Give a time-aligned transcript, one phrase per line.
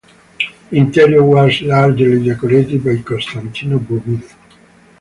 [0.71, 4.33] The interior was largely decorated by Constantino Brumidi.